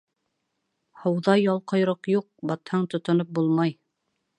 [1.01, 3.83] Һыуҙа ял-ҡойроҡ юҡ, батһаң тотоноп булмай.